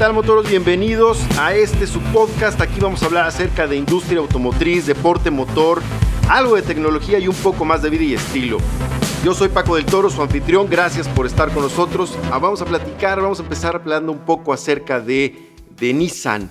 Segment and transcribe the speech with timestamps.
[0.00, 0.48] tal motoros?
[0.48, 2.58] Bienvenidos a este su podcast.
[2.62, 5.82] Aquí vamos a hablar acerca de industria automotriz, deporte motor,
[6.26, 8.56] algo de tecnología y un poco más de vida y estilo.
[9.22, 10.70] Yo soy Paco del Toro, su anfitrión.
[10.70, 12.16] Gracias por estar con nosotros.
[12.32, 16.50] Ah, vamos a platicar, vamos a empezar hablando un poco acerca de, de Nissan.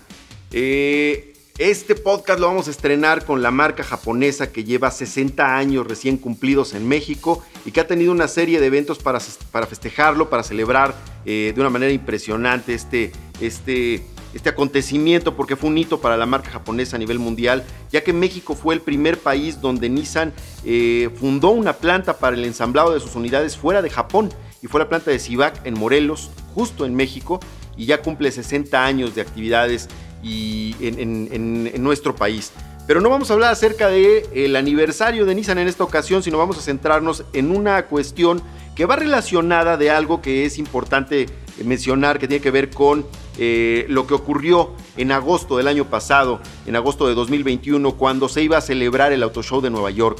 [0.52, 5.88] Eh, este podcast lo vamos a estrenar con la marca japonesa que lleva 60 años
[5.88, 9.20] recién cumplidos en México y que ha tenido una serie de eventos para,
[9.52, 10.94] para festejarlo, para celebrar
[11.26, 13.12] eh, de una manera impresionante este,
[13.42, 14.04] este,
[14.34, 18.14] este acontecimiento porque fue un hito para la marca japonesa a nivel mundial, ya que
[18.14, 20.34] México fue el primer país donde Nissan
[20.66, 24.30] eh, fundó una planta para el ensamblado de sus unidades fuera de Japón
[24.62, 27.40] y fue la planta de Civac en Morelos, justo en México,
[27.78, 29.88] y ya cumple 60 años de actividades
[30.22, 32.52] y en, nuestro país.
[32.86, 36.38] Pero no vamos a hablar acerca del el aniversario de Nissan en esta ocasión, sino
[36.38, 38.42] vamos a centrarnos en una cuestión
[38.76, 41.28] que va relacionada de algo que es importante
[41.64, 43.06] mencionar, que tiene que ver con
[43.42, 48.44] eh, lo que ocurrió en agosto del año pasado, en agosto de 2021, cuando se
[48.44, 50.20] iba a celebrar el Auto Show de Nueva York.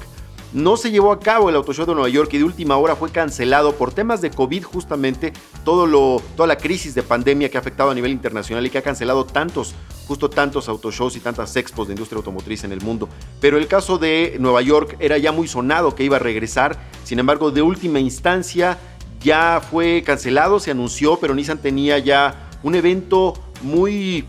[0.54, 2.96] No se llevó a cabo el Auto Show de Nueva York y de última hora
[2.96, 5.34] fue cancelado por temas de COVID justamente,
[5.66, 8.78] todo lo, toda la crisis de pandemia que ha afectado a nivel internacional y que
[8.78, 9.76] ha cancelado tantos,
[10.08, 13.10] justo tantos autoshows y tantas expos de industria automotriz en el mundo.
[13.42, 17.20] Pero el caso de Nueva York era ya muy sonado que iba a regresar, sin
[17.20, 18.80] embargo de última instancia
[19.22, 24.26] ya fue cancelado, se anunció, pero Nissan tenía ya un evento muy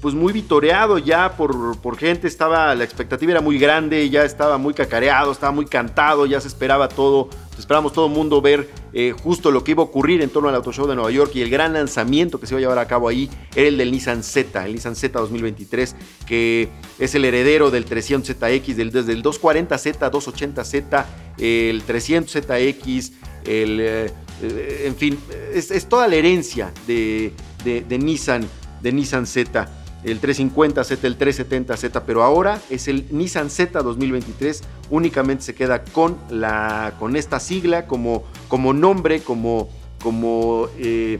[0.00, 4.56] pues muy vitoreado ya por, por, gente, estaba, la expectativa era muy grande, ya estaba
[4.56, 9.12] muy cacareado, estaba muy cantado, ya se esperaba todo, esperábamos todo el mundo ver eh,
[9.22, 11.42] justo lo que iba a ocurrir en torno al Auto Show de Nueva York y
[11.42, 14.22] el gran lanzamiento que se iba a llevar a cabo ahí era el del Nissan
[14.22, 15.94] Z, el Nissan Z 2023,
[16.26, 21.04] que es el heredero del 300ZX, del, desde el 240Z, 280Z,
[21.38, 23.12] el 300ZX,
[23.44, 24.12] el, eh,
[24.84, 25.18] en fin,
[25.52, 27.32] es, toda la herencia de,
[27.66, 28.46] de, de Nissan
[28.82, 29.68] de Nissan Z,
[30.04, 36.16] el 350Z, el 370Z, pero ahora es el Nissan Z 2023, únicamente se queda con,
[36.30, 39.68] la, con esta sigla como, como nombre, como,
[40.00, 41.18] como eh,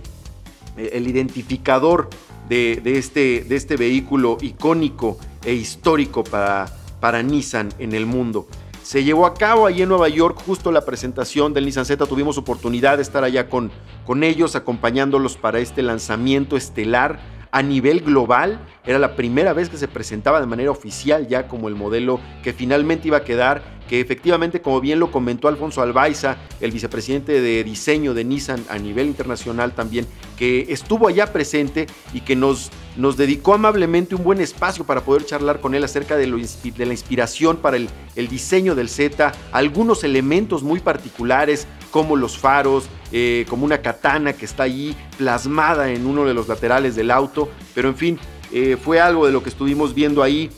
[0.77, 2.09] el identificador
[2.49, 6.67] de, este, de este vehículo icónico e histórico para,
[7.01, 8.47] para Nissan en el mundo.
[8.87, 12.07] Se llevó a cabo allí en Nueva York justo la presentación del Nissan Z.
[12.07, 13.73] Tuvimos oportunidad de estar allá con,
[14.05, 17.19] con ellos, acompañándolos para este lanzamiento estelar
[17.57, 18.61] a nivel global.
[18.85, 22.53] Era la primera vez que se presentaba de manera oficial ya como el modelo que
[22.53, 27.65] finalmente iba a quedar, que efectivamente, como bien lo comentó Alfonso Albaiza, el vicepresidente de
[27.65, 30.07] diseño de Nissan a nivel internacional también,
[30.37, 35.25] que estuvo allá presente y que nos, nos dedicó amablemente un buen espacio para poder
[35.25, 39.33] charlar con él acerca de, lo, de la inspiración para el, el diseño del Z,
[39.51, 41.67] algunos elementos muy particulares
[41.97, 46.47] como los faros, eh, como una katana que está ahí plasmada en uno de los
[46.47, 47.49] laterales del auto.
[47.75, 48.19] Pero en fin,
[48.53, 50.51] eh, fue algo de lo que estuvimos viendo ahí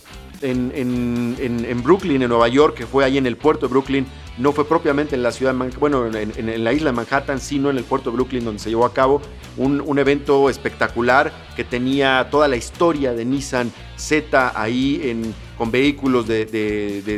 [0.43, 4.05] en, en, Brooklyn, en Nueva York, que fue ahí en el puerto de Brooklyn.
[4.39, 7.85] No fue propiamente en la ciudad, bueno, en, la isla de Manhattan, sino en el
[7.85, 9.21] puerto de Brooklyn, donde se llevó a cabo
[9.57, 16.29] un, evento espectacular que tenía toda la historia de Nissan Z ahí en, con vehículos
[16.29, 16.45] de,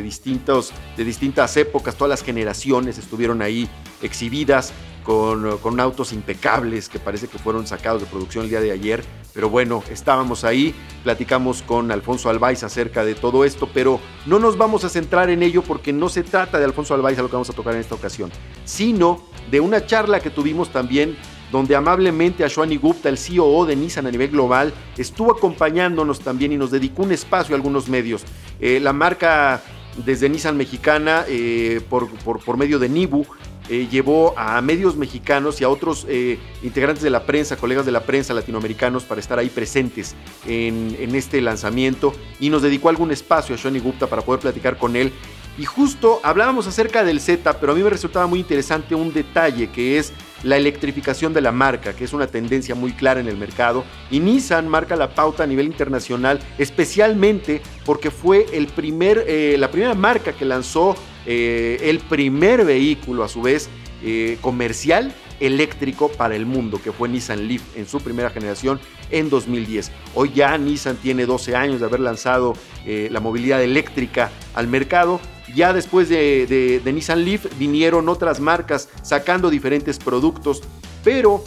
[0.03, 3.69] distintos, de distintas épocas, todas las generaciones estuvieron ahí
[4.01, 9.03] exhibidas con, autos impecables que parece que fueron sacados de producción el día de ayer.
[9.33, 14.57] Pero bueno, estábamos ahí, platicamos con Alfonso Albaiz acerca de todo esto, pero no nos
[14.57, 17.35] vamos a centrar en ello porque no se trata de Alfonso Albaiz a lo que
[17.35, 18.31] vamos a tocar en esta ocasión,
[18.65, 21.17] sino de una charla que tuvimos también
[21.51, 26.57] donde amablemente Ashwani Gupta, el CEO de Nissan a nivel global, estuvo acompañándonos también y
[26.57, 28.23] nos dedicó un espacio a algunos medios.
[28.59, 29.61] Eh, la marca
[29.97, 33.25] desde Nissan Mexicana, eh, por, por, medio de Nibu,
[33.69, 37.91] eh, llevó a medios mexicanos y a otros eh, integrantes de la prensa, colegas de
[37.91, 40.15] la prensa latinoamericanos, para estar ahí presentes
[40.47, 44.95] en, este lanzamiento y nos dedicó algún espacio a Shani Gupta para poder platicar con
[44.95, 45.11] él.
[45.57, 49.69] Y justo hablábamos acerca del Z, pero a mí me resultaba muy interesante un detalle
[49.69, 53.37] que es la electrificación de la marca, que es una tendencia muy clara en el
[53.37, 53.83] mercado.
[54.09, 59.69] Y Nissan marca la pauta a nivel internacional, especialmente porque fue el primer, eh, la
[59.69, 60.95] primera marca que lanzó
[61.25, 63.69] eh, el primer vehículo a su vez
[64.03, 68.79] eh, comercial eléctrico para el mundo, que fue Nissan Leaf en su primera generación
[69.09, 69.91] en 2010.
[70.15, 72.53] Hoy ya Nissan tiene 12 años de haber lanzado
[72.85, 75.19] eh, la movilidad eléctrica al mercado.
[75.53, 80.61] Ya después de, Nissan Leaf vinieron otras marcas sacando diferentes productos,
[81.03, 81.43] pero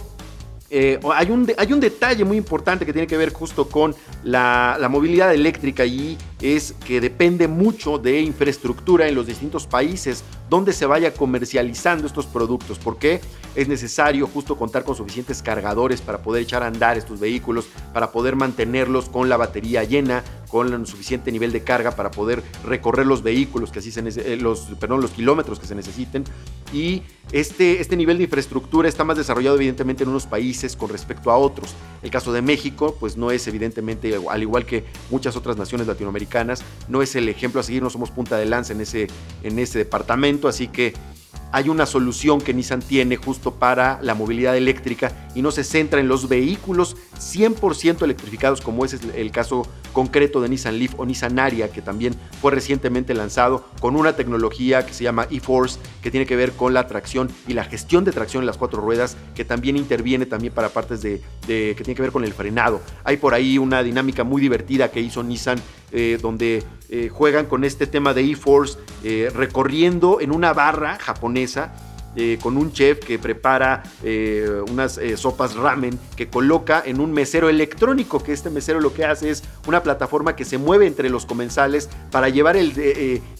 [0.76, 3.94] eh, hay, un, hay un detalle muy importante que tiene que ver justo con
[4.24, 10.24] la, la, movilidad eléctrica y es que depende mucho de infraestructura en los distintos países
[10.50, 12.80] donde se vaya comercializando estos productos.
[12.80, 13.20] porque
[13.54, 18.10] Es necesario justo contar con suficientes cargadores para poder echar a andar estos vehículos, para
[18.10, 20.24] poder mantenerlos con la batería llena,
[20.54, 24.60] con suficiente nivel de carga para poder recorrer los vehículos que así se eh, los,
[24.78, 26.22] perdón, los kilómetros que se necesiten.
[26.72, 27.02] Y
[27.32, 31.38] este, este nivel de infraestructura está más desarrollado evidentemente en unos países con respecto a
[31.38, 31.74] otros.
[32.04, 36.62] El caso de México, pues no es evidentemente, al igual que muchas otras naciones latinoamericanas,
[36.86, 39.08] no es el ejemplo a seguir, no somos punta de lanza en ese,
[39.42, 40.94] en ese departamento, así que
[41.54, 46.00] hay una solución que Nissan tiene justo para la movilidad eléctrica y no se centra
[46.00, 51.38] en los vehículos 100% electrificados como es el caso concreto de Nissan Leaf o Nissan
[51.38, 56.26] Aria que también fue recientemente lanzado con una tecnología que se llama eForce que tiene
[56.26, 59.44] que ver con la tracción y la gestión de tracción en las cuatro ruedas que
[59.44, 62.80] también interviene también para partes de, que tiene que ver con el frenado.
[63.04, 65.60] Hay por ahí una dinámica muy divertida que hizo Nissan
[65.96, 71.72] eh, donde eh, juegan con este tema de eForce eh, recorriendo en una barra japonesa
[72.16, 77.12] eh, con un chef que prepara eh, unas eh, sopas ramen que coloca en un
[77.12, 81.10] mesero electrónico, que este mesero lo que hace es una plataforma que se mueve entre
[81.10, 82.72] los comensales para llevar el,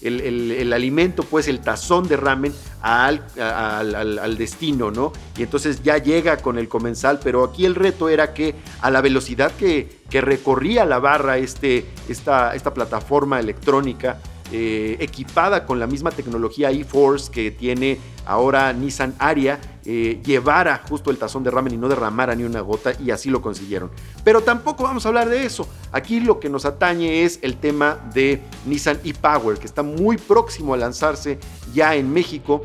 [0.01, 5.13] el, alimento, pues el tazón de ramen al, al, destino, ¿no?
[5.37, 9.01] Y entonces ya llega con el comensal, pero aquí el reto era que a la
[9.01, 14.19] velocidad que, que recorría la barra este, esta, esta plataforma electrónica,
[14.51, 21.11] eh, equipada con la misma tecnología eForce que tiene ahora Nissan Aria, eh, llevara justo
[21.11, 23.91] el tazón de ramen y no derramara ni una gota y así lo consiguieron.
[24.23, 25.67] Pero tampoco vamos a hablar de eso.
[25.91, 30.73] Aquí lo que nos atañe es el tema de Nissan e-Power, que está muy próximo
[30.73, 31.39] a lanzarse
[31.73, 32.63] ya en México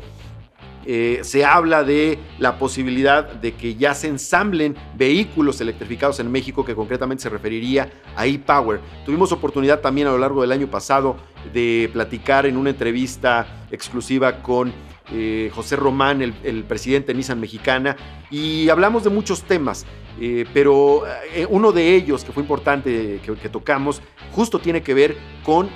[0.85, 6.65] eh, se habla de la posibilidad de que ya se ensamblen vehículos electrificados en México,
[6.65, 8.79] que concretamente se referiría a e-Power.
[9.05, 11.17] Tuvimos oportunidad también a lo largo del año pasado
[11.53, 14.73] de platicar en una entrevista exclusiva con
[15.11, 17.95] eh, José Román, el, presidente de Nissan Mexicana,
[18.29, 19.85] y hablamos de muchos temas,
[20.19, 21.03] eh, pero
[21.49, 24.01] uno de ellos que fue importante que tocamos
[24.31, 25.69] justo tiene que ver con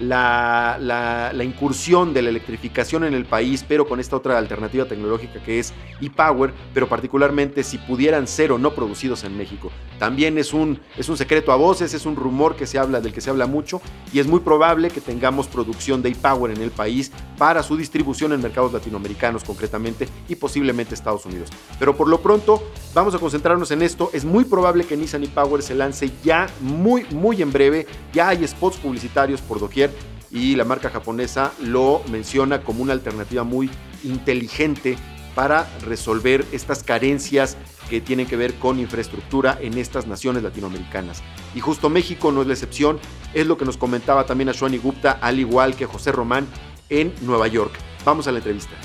[0.00, 5.58] la, incursión de la electrificación en el país, pero con esta otra alternativa tecnológica que
[5.58, 9.70] es e-Power, pero particularmente si pudieran ser o no producidos en México.
[9.98, 13.12] También es un, es un secreto a voces, es un rumor que se habla, del
[13.12, 13.80] que se habla mucho
[14.12, 18.32] y es muy probable que tengamos producción de e-Power en el país para su distribución
[18.32, 21.50] en mercados latinoamericanos concretamente y posiblemente Estados Unidos.
[21.78, 22.62] Pero por lo pronto
[22.94, 24.10] vamos a concentrarnos en esto.
[24.12, 27.86] Es muy probable que Nissan e-Power se lance ya muy, muy en breve.
[28.12, 29.89] Ya hay spots publicitarios por doquier
[30.30, 33.70] y la marca japonesa lo menciona como una alternativa muy
[34.04, 34.96] inteligente
[35.34, 37.56] para resolver estas carencias
[37.88, 41.22] que tienen que ver con infraestructura en estas naciones latinoamericanas.
[41.54, 42.98] Y justo México no es la excepción,
[43.34, 46.46] es lo que nos comentaba también Ashwani Gupta, al igual que José Román
[46.88, 47.72] en Nueva York.
[48.04, 48.76] Vamos a la entrevista.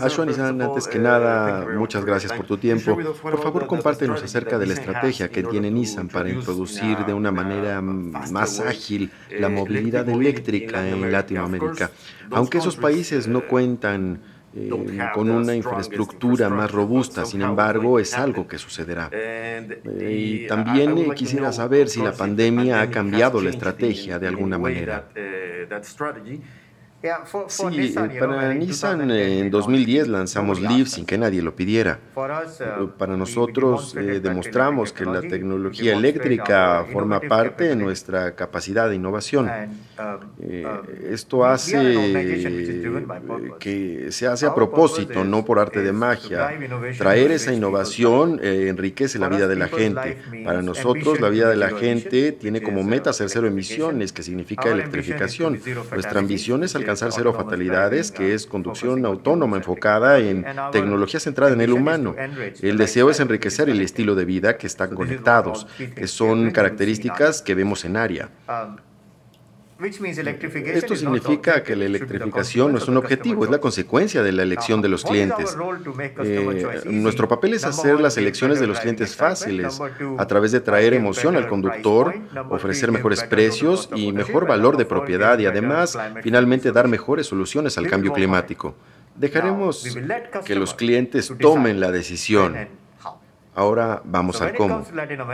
[0.00, 2.96] Ashwani-san, antes que nada, muchas gracias por tu tiempo.
[2.96, 7.80] Por favor, compártenos acerca de la estrategia que tiene Nissan para introducir de una manera
[7.80, 11.90] más ágil la movilidad eléctrica en Latinoamérica.
[12.30, 14.20] Aunque esos países no cuentan
[14.54, 14.70] eh,
[15.12, 19.10] con una infraestructura más robusta, sin embargo, es algo que sucederá.
[19.12, 24.58] Eh, y también eh, quisiera saber si la pandemia ha cambiado la estrategia de alguna
[24.58, 25.08] manera.
[27.48, 31.98] Sí, para Nissan en 2010 lanzamos Leaf sin que nadie lo pidiera.
[32.14, 38.96] Uh, para nosotros eh, demostramos que la tecnología eléctrica forma parte de nuestra capacidad de
[38.96, 39.46] innovación.
[39.46, 41.76] Um, eh, um, esto hace
[43.58, 46.50] que se hace a propósito, no por arte de magia.
[46.98, 50.18] Traer esa innovación eh, enriquece la vida de la gente.
[50.44, 54.70] Para nosotros la vida de la gente tiene como meta ser cero emisiones, que significa
[54.70, 55.60] electrificación.
[55.92, 61.60] Nuestra ambición es alcanzar cero fatalidades, que es conducción autónoma enfocada en tecnología centrada en
[61.60, 62.14] el humano.
[62.62, 67.54] El deseo es enriquecer el estilo de vida que están conectados, que son características que
[67.54, 68.30] vemos en área.
[69.78, 74.80] Esto significa que la electrificación no es un objetivo, es la consecuencia de la elección
[74.80, 75.54] de los clientes.
[76.24, 79.78] Eh, nuestro papel es hacer las elecciones de los clientes fáciles
[80.16, 82.14] a través de traer emoción al conductor,
[82.48, 87.86] ofrecer mejores precios y mejor valor de propiedad y además finalmente dar mejores soluciones al
[87.86, 88.74] cambio climático.
[89.14, 89.84] Dejaremos
[90.44, 92.68] que los clientes tomen la decisión
[93.56, 94.84] Ahora vamos al cómo.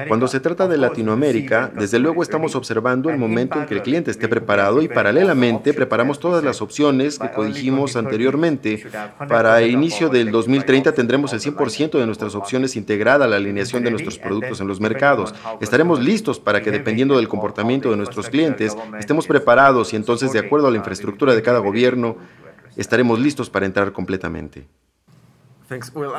[0.06, 4.12] Cuando se trata de Latinoamérica, desde luego estamos observando el momento en que el cliente
[4.12, 8.84] esté preparado y paralelamente preparamos todas las opciones que dijimos anteriormente.
[9.26, 13.82] Para el inicio del 2030 tendremos el 100% de nuestras opciones integrada a la alineación
[13.82, 15.34] de nuestros productos en los mercados.
[15.60, 20.38] Estaremos listos para que dependiendo del comportamiento de nuestros clientes, estemos preparados y entonces de
[20.38, 22.18] acuerdo a la infraestructura de cada gobierno,
[22.76, 24.68] estaremos listos para entrar completamente.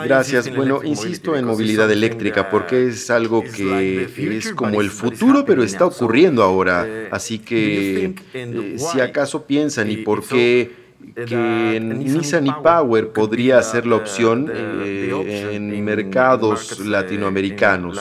[0.05, 0.55] Gracias.
[0.55, 5.85] Bueno, insisto en movilidad eléctrica porque es algo que es como el futuro, pero está
[5.85, 6.85] ocurriendo ahora.
[6.85, 10.83] Uh, Así que eh, si acaso piensan y por qué
[11.25, 17.99] que Nissan y Power podría ser la opción eh, en mercados latinoamericanos.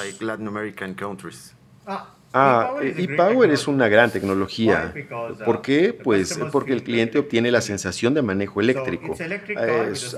[1.87, 4.95] Ah, e-Power es una gran tecnología.
[5.45, 5.93] ¿Por qué?
[5.93, 9.15] Pues porque el cliente obtiene la sensación de manejo eléctrico.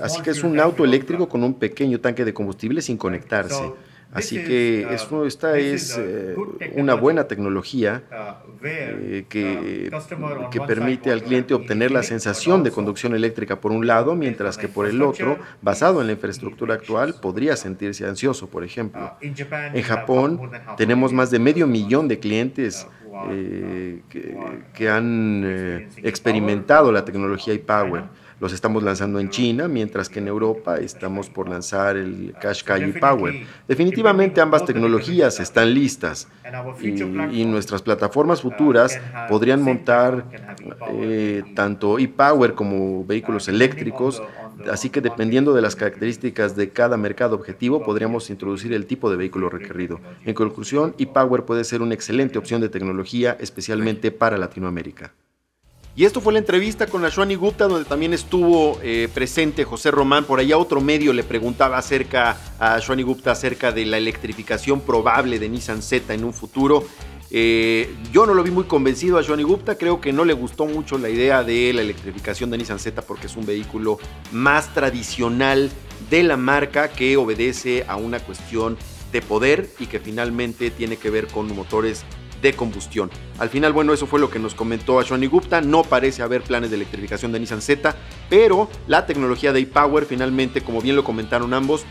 [0.01, 3.71] así que es un auto eléctrico con un pequeño tanque de combustible sin conectarse.
[4.11, 6.35] Así que uh, esta es eh,
[6.75, 9.91] una buena tecnología uh, eh, que,
[10.51, 14.69] que permite al cliente obtener la sensación de conducción eléctrica por un lado, mientras que
[14.69, 19.17] por el otro, basado en la infraestructura actual, podría sentirse ansioso, por ejemplo.
[19.21, 19.25] Uh,
[19.73, 22.87] en Japón tenemos más de medio millón de clientes
[23.29, 24.37] eh, que,
[24.73, 28.03] que, han experimentado la tecnología e-Power
[28.39, 33.45] los estamos lanzando en China, mientras que en Europa estamos por lanzar el Qashqai Power.
[33.67, 36.27] Definitivamente ambas tecnologías están listas.
[36.81, 38.99] Y, nuestras plataformas futuras
[39.29, 40.25] podrían montar
[40.91, 44.21] eh, tanto e-Power como vehículos eléctricos,
[44.71, 49.17] así que dependiendo de las características de cada mercado objetivo podríamos introducir el tipo de
[49.17, 49.99] vehículo requerido.
[50.25, 55.13] En conclusión, e-Power puede ser una excelente opción de tecnología, especialmente para Latinoamérica.
[55.97, 60.25] Y esto fue la entrevista con Ashwani Gupta, donde también estuvo eh, presente José Román.
[60.25, 65.39] Por allá otro medio le preguntaba acerca a Ashwani Gupta acerca de la electrificación probable
[65.39, 66.85] de Nissan Z en un futuro.
[67.31, 70.65] Eh, yo no lo vi muy convencido a Ashwani Gupta, creo que no le gustó
[70.65, 73.97] mucho la idea de la electrificación de Nissan Z porque es un vehículo
[74.33, 75.71] más tradicional
[76.09, 78.77] de la marca que obedece a una cuestión
[79.13, 82.03] de poder y que finalmente tiene que ver con motores
[82.41, 83.09] de combustión.
[83.39, 85.61] Al final, bueno, eso fue lo que nos comentó Ashwani Gupta.
[85.61, 87.95] No parece haber planes de electrificación de Nissan Z,
[88.29, 91.85] pero la tecnología de e-Power finalmente, como bien lo comentaron ambos,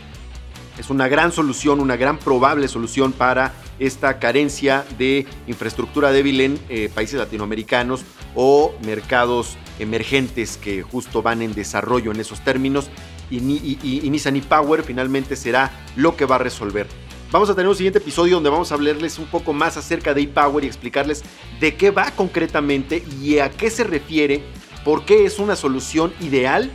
[0.77, 6.59] es una gran solución, una gran probable solución para esta carencia de infraestructura débil en
[6.69, 8.03] eh, países latinoamericanos
[8.35, 12.89] o mercados emergentes que justo van en desarrollo en esos términos.
[13.31, 16.87] Y, y Nissan e-Power finalmente será lo que va a resolver.
[17.31, 20.21] Vamos a tener un siguiente episodio donde vamos a hablarles un poco más acerca de
[20.21, 21.23] ePower y explicarles
[21.59, 24.43] de qué va concretamente y a qué se refiere,
[24.85, 26.71] por qué es una solución ideal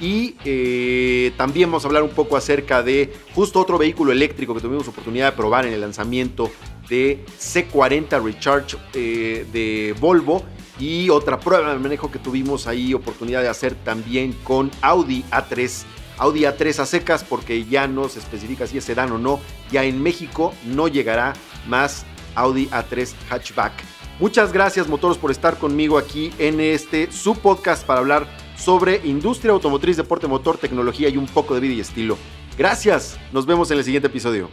[0.00, 4.60] y eh, también vamos a hablar un poco acerca de justo otro vehículo eléctrico que
[4.60, 6.50] tuvimos oportunidad de probar en el lanzamiento
[6.88, 10.44] de C40 Recharge eh, de Volvo
[10.78, 15.84] y otra prueba de manejo que tuvimos ahí oportunidad de hacer también con Audi A3
[16.18, 19.40] Audi A3 a secas porque ya no se especifica si es sedán o no.
[19.70, 21.34] Ya en México no llegará
[21.66, 22.04] más
[22.34, 23.72] Audi A3 hatchback.
[24.20, 29.52] Muchas gracias motoros por estar conmigo aquí en este su podcast para hablar sobre industria
[29.52, 32.16] automotriz, deporte motor, tecnología y un poco de vida y estilo.
[32.56, 34.48] Gracias, nos vemos en el siguiente episodio.